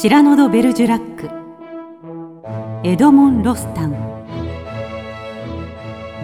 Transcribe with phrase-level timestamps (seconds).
[0.00, 1.28] シラノ・ド・ベルジュラック。
[2.86, 3.94] エドモン・ロスタン。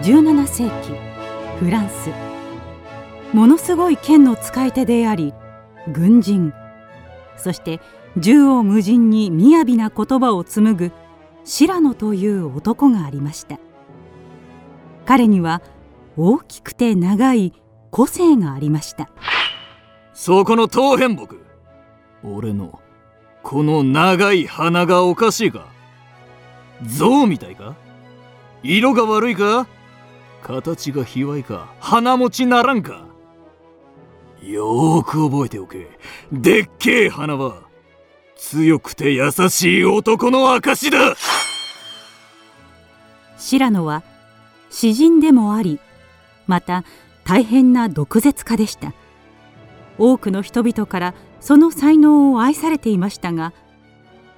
[0.01, 0.97] 17世紀
[1.59, 2.09] フランス。
[3.33, 5.33] ものすごい剣の使い手であり
[5.91, 6.53] 軍人。
[7.35, 7.81] そして
[8.15, 10.93] 縦横無尽に雅な言葉を紡ぐ
[11.43, 13.59] シラノという男がありました。
[15.05, 15.61] 彼には
[16.15, 17.51] 大きくて長い
[17.91, 19.09] 個性がありました。
[20.13, 21.43] そこの当変木。
[22.23, 22.79] 俺の
[23.45, 25.67] この長い鼻がおかしいか？
[26.83, 27.75] 象みたいか？
[28.63, 29.67] 色が悪いか？
[30.41, 31.71] 形が卑猥か？
[31.79, 33.05] 鼻持ちならんか？
[34.41, 35.87] よーく覚えておけ。
[36.31, 37.61] でっけえ鼻は。
[38.35, 41.15] 強くて優しい男の証だ！
[43.37, 44.01] シラは
[44.71, 45.79] 詩人でもあり
[46.47, 46.83] また
[47.23, 48.91] 大変な毒舌家でした。
[49.99, 51.13] 多くの人々から
[51.45, 53.53] その才能を愛されていましたが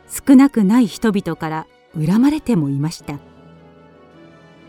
[0.10, 1.66] 少なくない人々から
[1.98, 3.18] 恨まれてもいました。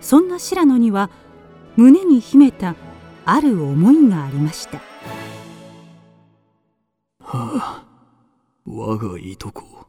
[0.01, 1.11] そんなシラノには
[1.75, 2.77] 胸に秘めた
[3.25, 4.79] ある思いがありました。
[7.19, 7.85] はあ
[8.65, 9.89] 我がいとこ。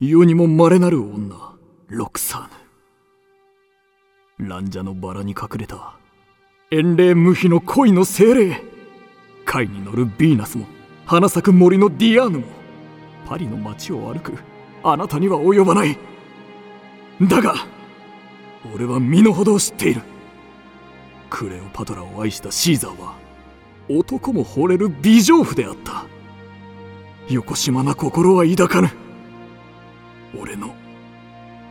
[0.00, 1.56] 世にも稀なる女
[1.88, 5.94] ロクサーヌ蘭者のバラに隠れた
[6.70, 8.62] 遠霊無比の恋の精霊。
[9.46, 10.66] 貝に乗るヴィーナスも
[11.10, 12.44] 花咲く森のディアーヌも
[13.26, 14.32] パリの街を歩く
[14.84, 15.98] あなたには及ばない。
[17.20, 17.56] だが
[18.72, 20.02] 俺は身の程を知っている。
[21.28, 23.16] クレオパトラを愛したシーザーは
[23.88, 26.04] 男も惚れる美丈夫であった。
[27.28, 28.90] 横島な心は抱かぬ。
[30.40, 30.76] 俺の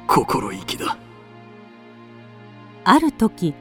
[0.05, 0.97] 心意気だ。
[2.83, 3.53] ある時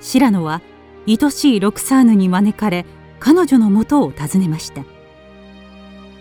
[0.00, 0.62] シラノは
[1.08, 2.86] 愛しいロクサーヌに招かれ
[3.20, 4.84] 彼女のもとを訪ねました。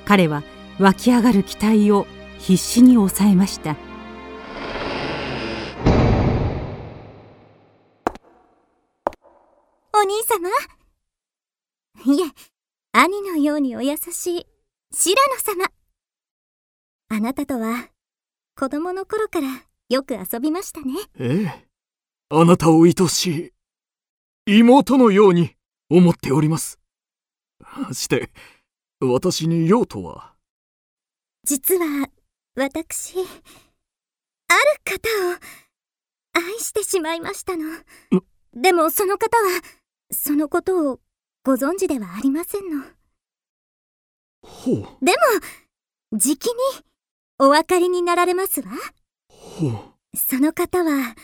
[0.05, 0.43] 彼は
[0.79, 2.07] 湧き上がる期待を
[2.39, 3.75] 必死に抑えました。
[9.93, 10.49] お兄様？
[12.13, 12.25] いえ
[12.91, 14.47] 兄のようにお優しい
[14.93, 15.71] シラノ様。
[17.09, 17.89] あなたとは
[18.55, 19.47] 子供の頃から
[19.89, 20.93] よく遊びましたね。
[21.19, 21.67] ええ。
[22.29, 23.53] あなたを愛し
[24.45, 25.55] い妹のように
[25.89, 26.77] 思っております
[27.93, 28.31] して
[28.99, 30.33] 私に用とは？
[31.43, 32.09] 実は
[32.55, 33.27] 私ある
[34.83, 35.37] 方を
[36.33, 37.65] 愛してしまいましたの。
[38.53, 39.61] でもその方は
[40.11, 40.99] そのことを
[41.43, 42.83] ご存知ではありませんの。
[44.41, 45.05] ほう。
[45.05, 45.11] で
[46.11, 46.53] もじきに
[47.39, 48.67] お分かりになられますわ。
[49.29, 50.17] ほう。
[50.17, 51.15] その方は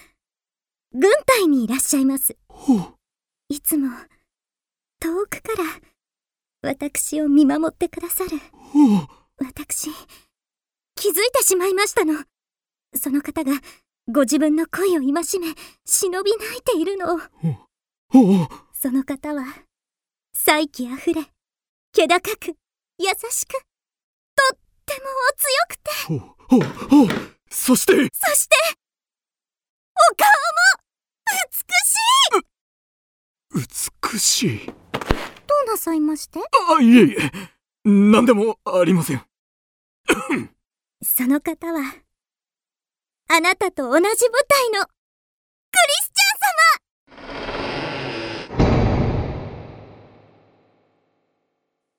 [0.92, 2.38] 軍隊にいらっしゃいます。
[2.48, 2.94] ほう。
[3.50, 3.90] いつも
[5.00, 5.64] 遠くから
[6.64, 8.30] 私を見守ってくださる。
[9.38, 9.90] 私
[10.96, 12.24] 気づいてしまいましたの。
[12.96, 13.52] その方が
[14.08, 15.54] ご自分の恋を戒め
[15.86, 17.16] 忍び泣いているの。
[17.16, 17.20] を
[18.72, 19.44] その方は
[20.34, 21.22] 才気あふれ
[21.92, 22.56] 気高く
[22.98, 23.60] 優しくと
[24.56, 25.92] ってもお強くて。
[27.50, 27.94] そして。
[27.94, 28.56] そして
[30.12, 30.44] お顔も
[33.52, 34.10] 美しい。
[34.14, 34.83] 美しい
[35.74, 36.40] なさいまして。
[36.78, 37.32] あいえいえ。
[37.84, 39.22] 何でもありません。
[41.04, 41.82] その方は
[43.28, 44.90] あなたと同じ部隊のク
[45.90, 46.48] リスチャン
[48.58, 48.74] 様。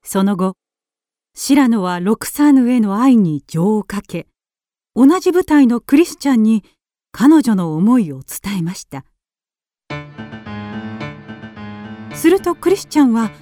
[0.04, 0.56] その後
[1.34, 4.28] シラノはロクサーヌへの愛に情をかけ
[4.94, 6.62] 同じ部隊のクリスチャンに
[7.10, 9.04] 彼女の思いを伝えました。
[12.14, 13.32] するとクリスチャンは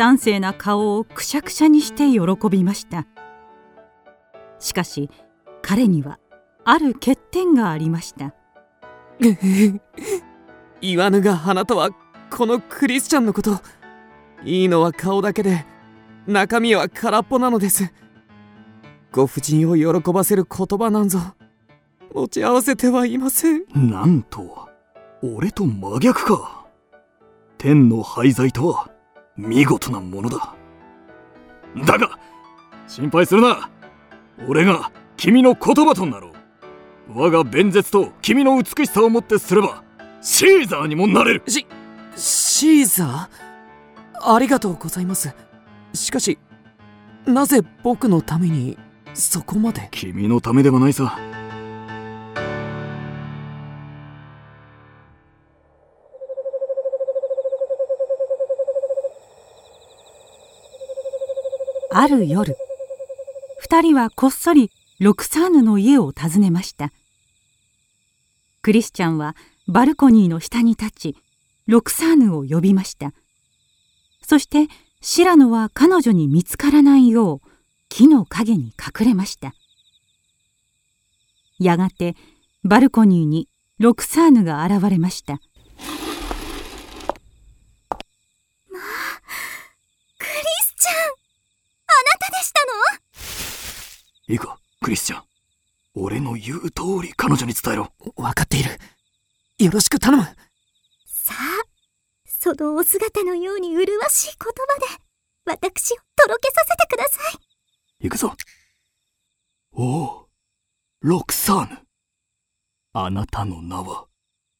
[0.00, 3.06] 端正な顔をくしゃくしゃにして喜びました。
[4.58, 5.10] しかし
[5.60, 6.18] 彼には
[6.64, 8.34] ある欠点がありました。
[10.80, 11.90] 言わぬがあなたは
[12.30, 13.60] このクリスチャンのこと
[14.42, 15.66] いいのは顔だけで
[16.26, 17.92] 中身は空っぽなのです。
[19.12, 21.18] ご婦人を喜ばせる言葉なんぞ
[22.14, 23.66] 持ち合わせてはいません。
[23.74, 24.66] なんと
[25.22, 26.64] 俺と真逆か。
[27.58, 28.90] 天の廃材とは
[29.36, 30.54] 見事なものだ。
[31.86, 32.18] だが
[32.86, 33.70] 心配するな。
[34.48, 36.32] 俺が君の言葉となろう。
[37.18, 39.82] 我が弁舌と君の美しさをもってすれば
[40.20, 41.42] シーザーにもなれる。
[41.46, 41.66] し
[42.16, 44.34] シーザー？
[44.34, 45.34] ありがとうございます。
[45.94, 46.38] しかし
[47.26, 48.78] なぜ僕のために
[49.14, 49.88] そこまで？
[49.90, 51.18] 君のためではないさ
[62.00, 62.56] ある夜
[63.58, 64.70] 二人はこっそり
[65.00, 66.92] ロクサーヌの家を訪ねました。
[68.62, 69.36] クリスチャンは
[69.68, 71.16] バルコニーの下に立ち
[71.66, 73.12] ロクサーヌを呼びました。
[74.22, 74.68] そして
[75.02, 77.48] シラノは彼女に見つからないよう
[77.90, 79.52] 木の陰に隠れました。
[81.58, 82.16] やがて
[82.64, 83.46] バルコニーに
[83.78, 85.42] ロクサーヌが現れましたまあ
[90.18, 90.30] クリ
[90.62, 90.94] スチャン
[91.90, 92.60] あなたでした
[94.28, 94.34] の？
[94.34, 95.22] いいかクリスチャン。
[95.94, 97.92] 俺の言う通り彼女に伝えろ。
[98.16, 98.70] 分かっている。
[99.58, 100.24] よろしく頼む。
[100.24, 101.36] さあ
[102.24, 104.52] そのお姿のように麗しい言
[105.46, 108.04] 葉で私をとろけさせてください。
[108.04, 108.34] 行くぞ。
[109.72, 110.28] おお
[111.02, 111.78] ロクサーヌ。
[112.92, 114.06] あなたの名は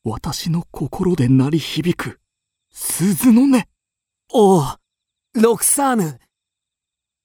[0.04, 2.20] 私の心で鳴り響く
[2.70, 3.64] 鈴の音。
[4.32, 4.64] おお
[5.34, 6.18] ロクサーヌ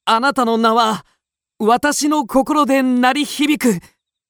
[0.08, 1.04] あなたの名は
[1.58, 3.84] 私の心で鳴り響く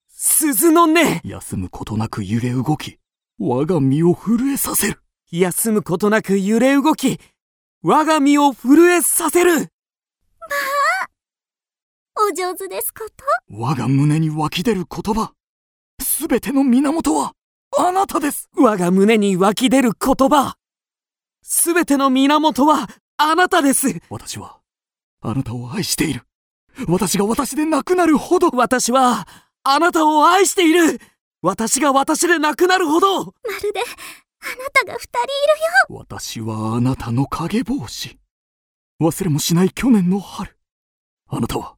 [0.08, 0.94] 鈴の音。
[1.26, 2.98] 休むことなく揺れ動き
[3.38, 5.02] 我が身を震えさせる。
[5.32, 7.20] 休むことなく揺れ動き
[7.84, 9.52] 我が身を震えさせる。
[9.54, 11.10] まあ
[12.30, 13.26] お上手ですこと。
[13.50, 15.34] 我が胸に湧き出る言葉。
[16.02, 17.34] すべての源は
[17.78, 18.50] あなたです。
[18.56, 20.56] 我が胸に湧き出る言葉。
[21.42, 22.88] すべての源は
[23.18, 24.00] あなたです。
[24.10, 24.60] 私は
[25.28, 26.22] あなたを愛している。
[26.88, 28.50] 私が私でなくなるほど。
[28.50, 29.28] 私は
[29.64, 31.00] あなたを愛している。
[31.42, 33.26] 私が私でなくなるほど。
[33.26, 33.32] ま
[33.64, 35.26] るであなたが二人い
[35.90, 35.98] るよ。
[35.98, 38.20] 私はあなたの影帽子。
[39.02, 40.56] 忘れもしない去年の春。
[41.28, 41.76] あなたは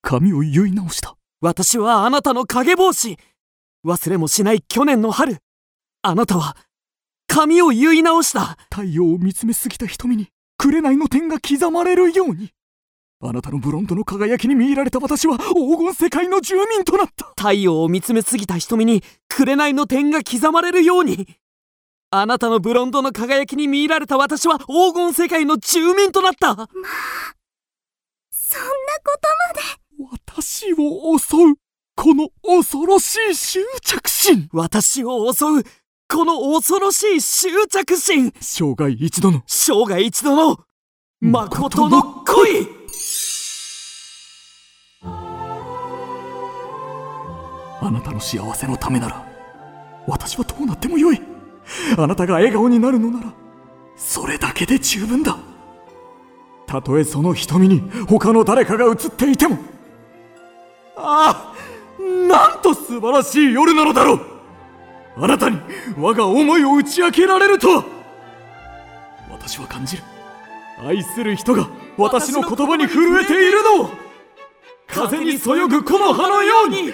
[0.00, 1.16] 髪を結い直した。
[1.40, 3.18] 私はあなたの影帽子。
[3.84, 5.38] 忘れもしない去年の春。
[6.02, 6.56] あなたは
[7.26, 8.56] 髪を結い直した。
[8.70, 12.52] 太陽を見つめすぎた瞳に紅の点が刻まれるように
[13.26, 17.24] あなたのブロンドの輝きに見入られた私は黄金世界の住民となった。
[17.28, 21.26] 太陽を見つめすぎた瞳に紅の点が刻まれるように。
[22.10, 26.54] あなたのブロンドの輝きに見入られた私は黄金世界の住民となった。
[26.54, 26.68] まあ
[28.30, 28.68] そんな
[29.02, 29.18] こ
[29.98, 30.18] とまで。
[30.28, 31.54] 私を襲う
[31.96, 34.50] この恐ろしい執着心。
[34.52, 35.64] 私を襲う
[36.10, 38.34] この恐ろしい執着心。
[38.38, 39.42] 生涯一度の。
[39.46, 40.58] 生涯一度の
[41.22, 42.83] 誠の恋
[47.86, 49.26] あなたの幸せのためなら
[50.06, 51.20] 私はどうなってもよい。
[51.98, 53.32] あなたが笑顔になるのなら
[53.96, 55.36] それだけで十分だ。
[56.66, 59.58] たとえその瞳に他の誰かが映っていても。
[60.96, 64.20] ああなんと素晴らしい夜なのだろう。
[65.16, 65.58] あなたに
[65.98, 67.84] 我が思いを打ち明けられると
[69.30, 70.02] 私は感じる。
[70.82, 73.90] 愛する人が私の言葉に震えているの
[74.86, 76.92] 風にそよぐこの葉のように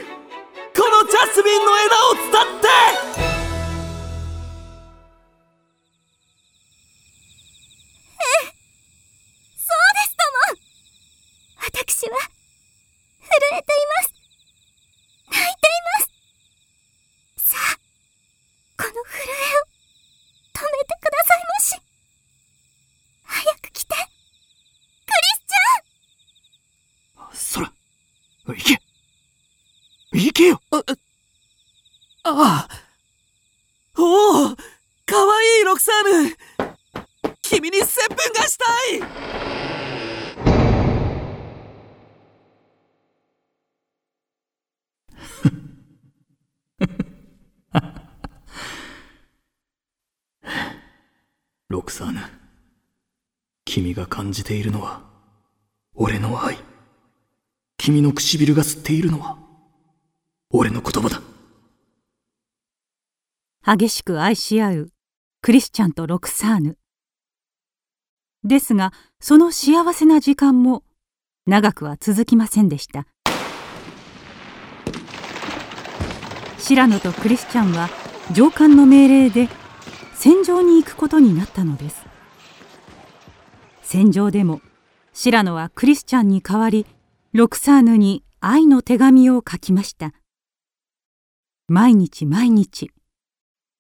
[0.77, 3.30] このジャスミンの枝を伝って
[32.33, 32.71] ああ。
[33.99, 34.57] おお
[35.07, 35.95] かわいいロクサー
[36.25, 36.37] ヌ。
[37.43, 39.01] 君に接吻がしたい。
[51.69, 52.21] ロクサーヌ
[53.65, 55.03] 君が感じているのは
[55.95, 56.59] 俺の愛。
[57.77, 59.39] 君の唇が吸っているのは
[60.51, 61.21] 俺の言葉だ。
[63.73, 64.93] 激しく愛し合う
[65.43, 66.77] クリスチャンとロクサーヌ。
[68.43, 70.83] ですがその幸せな時間も
[71.47, 73.07] 長くは続きませんでした。
[76.59, 77.89] シラノとクリスチャンは
[78.33, 79.49] 上官の命令で
[80.15, 82.05] 戦場に行くことになったのです。
[83.83, 84.61] 戦場でも
[85.13, 86.87] シラノはクリスチャンに代わり
[87.33, 90.13] ロクサーヌに愛の手紙を書きました。
[91.69, 92.91] 毎日毎日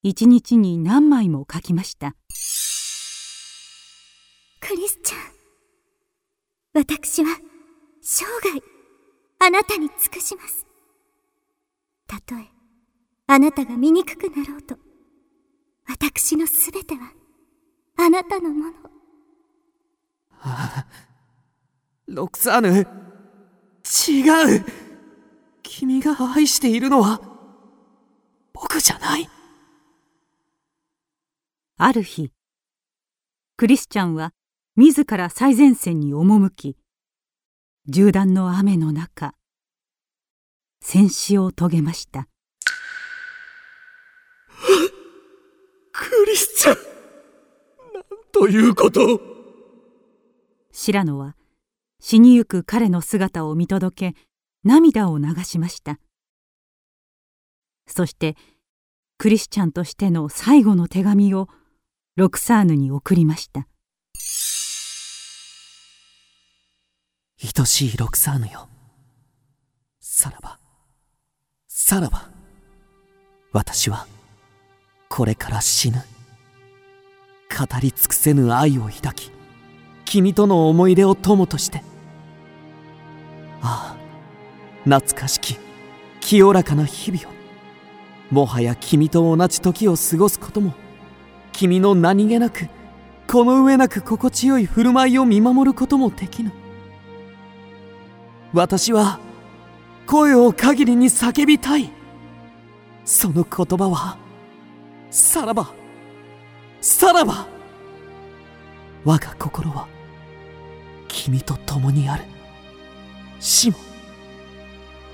[0.02, 2.14] 一日に何枚も書きました。
[4.61, 5.21] クリスチャン
[6.73, 7.37] 私は
[8.00, 8.62] 生涯
[9.40, 10.66] あなたに尽くします。
[12.07, 12.49] たとえ
[13.26, 14.76] あなたが醜くなろうと
[15.87, 17.12] 私のすべては
[17.99, 18.73] あなたのもの。
[22.07, 22.87] ロクサーヌ
[24.09, 24.64] 違う。
[25.62, 27.21] 君が愛しているのは
[28.54, 29.28] 僕じゃない
[31.82, 32.30] ある日
[33.56, 34.34] クリスチャンは
[34.76, 36.76] 自ら最前線に赴き
[37.87, 39.32] 銃弾の雨の中
[40.82, 42.28] 戦死を遂げました。
[45.90, 46.76] クリスチャン
[47.94, 49.18] なんということ？
[50.72, 51.34] 白野は
[51.99, 54.18] 死にゆく彼の姿を見届け
[54.64, 55.99] 涙を流しました。
[57.87, 58.37] そして
[59.16, 61.49] クリスチャンとしての最後の手紙を
[62.17, 63.69] ロクサーヌに送りました。
[67.40, 68.69] 愛しいロクサーヌよ。
[70.00, 70.59] さらば。
[71.69, 72.29] さらば。
[73.52, 74.09] 私は
[75.09, 75.99] これから死ぬ。
[77.49, 79.31] 語り尽くせぬ愛を抱き
[80.05, 81.85] 君との思い出を友として。
[83.62, 83.97] ああ
[84.85, 85.57] 懐かしき
[86.21, 88.35] 清らかな日々を。
[88.35, 90.75] もはや君と同じ時を過ごすことも
[91.61, 92.71] 君の何気なく
[93.29, 96.50] この上なく心地よい振る舞いを見守ることもできぬ。
[98.55, 99.21] 私は
[100.07, 101.90] 声を限りに叫びたい。
[103.05, 104.17] その言葉は
[105.11, 105.75] さらば。
[106.81, 107.47] さらば。
[109.05, 109.87] 我が心は
[111.09, 112.25] 君と共にある。
[113.38, 113.76] 死も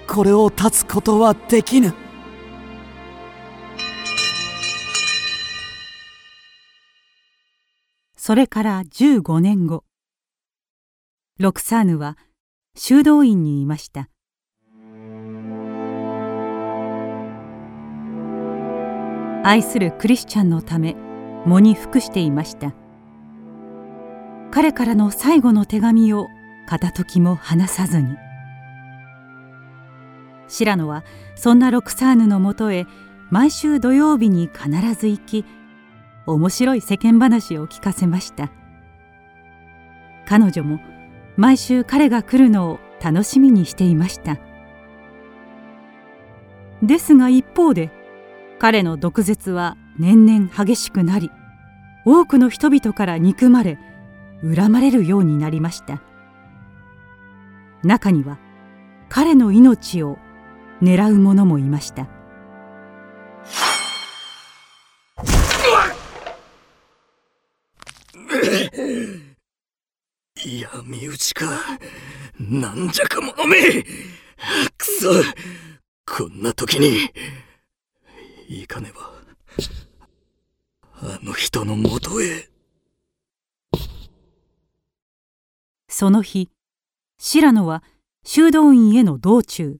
[0.07, 2.06] これを断つことはできぬ。
[8.27, 9.85] それから15年後。
[11.39, 12.19] ロクサーヌは
[12.75, 14.09] 修道院にいました。
[19.45, 20.97] 愛するクリスチャンのため
[21.47, 22.75] 喪に服していました。
[24.51, 26.27] 彼からの最後の手紙を
[26.69, 28.17] 片時も離さずに。
[30.49, 31.05] 白野は
[31.37, 32.87] そんなロクサーヌのもとへ
[33.31, 34.69] 毎週土曜日に必
[35.01, 35.45] ず行き
[36.35, 38.51] 面白い世間話を聞かせました。
[40.27, 40.81] 彼女も
[41.37, 44.39] 毎週彼が来るのを楽しみにしていました。
[46.83, 47.91] ですが一方で
[48.59, 51.31] 彼の毒舌は年々激しくなり
[52.05, 53.79] 多くの人々から憎まれ
[54.43, 56.03] 恨まれるようになりました。
[57.83, 58.39] 中には
[59.09, 60.19] 彼の命を
[60.83, 62.09] 狙う者もいました。
[70.45, 71.47] いや身内か。
[72.39, 73.83] なんじゃか者め。
[73.83, 75.11] くそ。
[76.07, 77.11] こんな時に。
[78.49, 79.13] 行かねば。
[80.99, 82.49] あの人のもとへ。
[85.89, 86.51] その日
[87.19, 87.83] 白野は
[88.25, 89.79] 修道院への道中。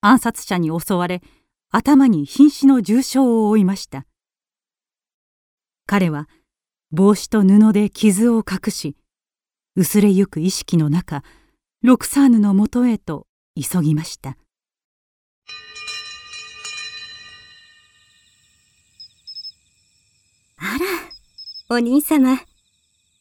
[0.00, 1.22] 暗殺者に襲われ
[1.70, 4.06] 頭に瀕死の重傷を負いました。
[5.86, 6.28] 彼は
[6.94, 8.96] 帽子と布で傷を隠し
[9.74, 11.24] 薄れゆく意識の中
[11.82, 13.26] ロクサーヌのもとへと
[13.60, 14.38] 急ぎました。
[20.56, 20.78] あ
[21.68, 22.38] らお兄様。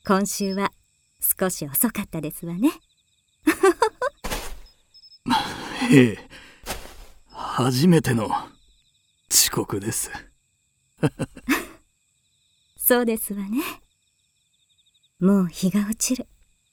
[0.06, 0.72] 今週は
[1.20, 2.70] 少し遅かったですわね。
[5.92, 6.30] ええ。
[7.32, 8.30] 初めての
[9.32, 10.12] 遅刻です
[12.85, 13.61] そうですわね。
[15.21, 16.27] もう日が落ちる。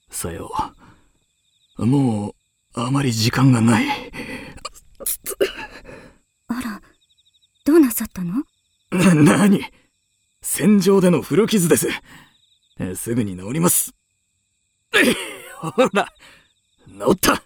[0.09, 0.51] さよ
[1.77, 1.85] う。
[1.85, 2.33] もう
[2.73, 3.85] あまり時間がない。
[6.47, 6.81] あら
[7.63, 8.43] どうなさったの？
[8.91, 9.15] な
[9.47, 9.63] 何？
[10.41, 11.87] 戦場での古傷です。
[12.77, 13.93] えすぐに治ります。
[15.55, 16.09] ほら
[16.89, 17.41] 治った。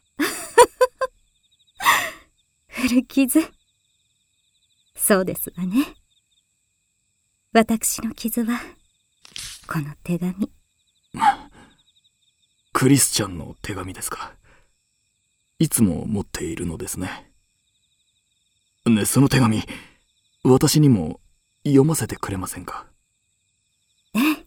[2.67, 3.47] 古傷。
[4.95, 5.93] そうですわね
[7.55, 8.59] 私の傷は
[9.65, 10.51] この手紙。
[12.73, 14.33] クリスチャンの手紙ですか。
[15.57, 17.31] いつも持っているのですね。
[18.85, 19.63] ねその手紙
[20.43, 21.21] 私にも
[21.63, 22.87] 読ませてくれませんか？
[24.13, 24.45] ええ。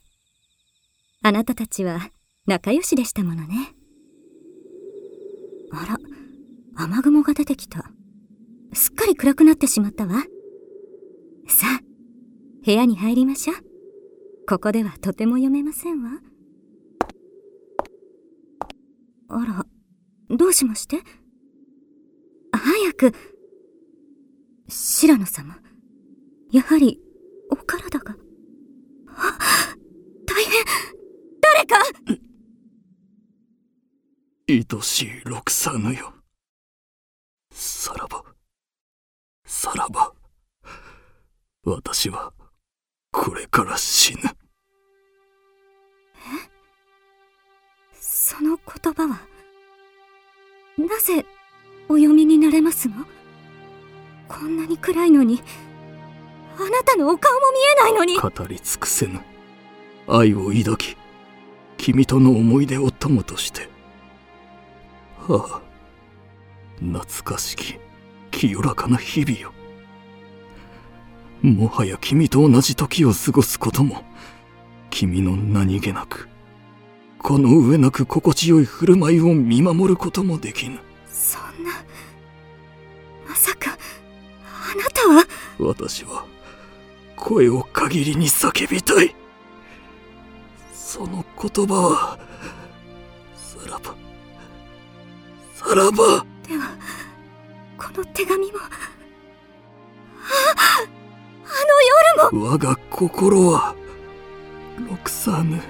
[1.22, 2.10] あなたたちは
[2.44, 3.72] 仲良しでしたものね。
[5.72, 5.96] あら
[6.76, 7.90] 雨雲が出てきた。
[8.74, 10.24] すっかり暗くなってしまったわ。
[11.48, 11.87] さあ
[12.68, 13.56] 部屋に入りましょう。
[14.46, 16.10] ここではとても読めませんわ。
[19.30, 19.64] あ
[20.28, 20.98] らどうしまして？
[22.52, 23.14] 早く。
[24.68, 25.58] 白野様。
[26.52, 27.00] やはり
[27.50, 28.14] お体が。
[29.16, 29.38] あ
[30.26, 30.52] 大変。
[31.40, 31.76] 誰か！
[34.46, 36.12] 愛しいロクサーヌよ。
[37.50, 38.22] さらば。
[39.46, 40.12] さらば。
[41.64, 42.34] 私は
[43.20, 44.20] これから死ぬ。
[48.00, 49.18] その言葉は？
[50.78, 51.26] なぜ
[51.88, 52.94] お読みになれますの？
[54.28, 55.42] こんなに暗いのに？
[56.58, 58.16] あなたのお顔も見えないのに？
[58.20, 59.20] 語り尽くせぬ。
[60.06, 60.96] 愛を抱き
[61.76, 63.68] 君との思い出を友として。
[65.26, 65.62] はあ
[66.76, 67.80] 懐かしき
[68.30, 69.52] 清らかな日々よ
[71.42, 74.04] もはや君と同じ時を過ごすことも
[74.90, 76.28] 君の何気なく
[77.18, 80.78] この上なく心地よい振る舞いを見守ることもできぬ。
[81.06, 81.70] そんな
[83.28, 83.76] まさか
[84.42, 85.26] あなたは？
[85.58, 86.24] 私は
[87.16, 89.14] 声を限りに叫びたい。
[90.72, 92.18] その言葉は
[93.36, 93.94] さらば
[95.54, 96.24] さらば。
[96.48, 96.76] では
[97.76, 98.58] この手紙も
[102.32, 103.74] 我が心は
[104.88, 105.60] ロクサーヌ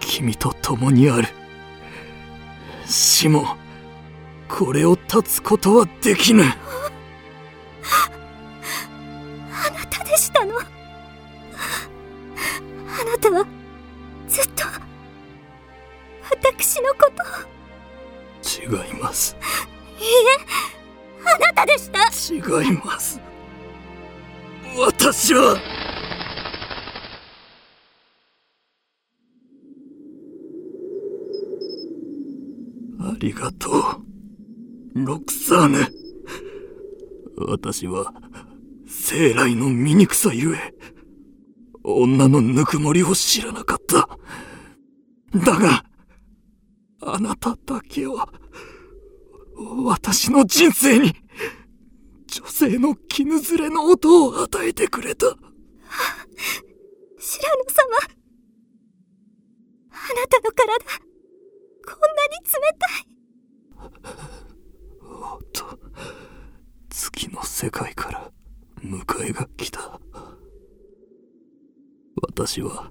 [0.00, 1.28] 君と共にある。
[2.86, 3.56] 死も
[4.48, 6.44] これを断つことはできぬ。
[24.78, 25.60] 私は。
[33.00, 33.70] ありがと
[34.94, 35.04] う。
[35.04, 35.78] ロクサーヌ
[37.36, 38.12] 私は
[38.86, 40.74] 生来の醜さゆえ
[41.84, 44.08] 女のぬくもりを知らなかった。
[45.34, 45.84] だが
[47.02, 48.28] あなただけは
[49.84, 51.14] 私の人生に
[52.68, 55.26] 性の絹ずれの音を与えてくれた。
[55.26, 55.38] 白
[57.56, 57.96] 野様。
[59.90, 60.66] あなたの体。
[61.86, 63.08] こんなに冷たい。
[65.02, 65.78] おっと。
[66.90, 68.30] 月の世界から
[68.82, 69.98] 迎えが来た。
[72.20, 72.90] 私は